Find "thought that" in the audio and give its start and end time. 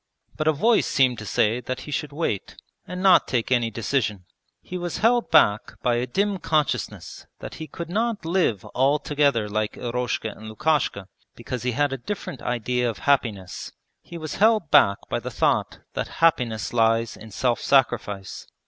15.29-16.07